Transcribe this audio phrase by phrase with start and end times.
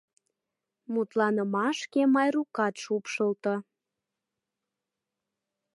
[0.93, 3.55] Мутланымашке Майрукат шупшылто.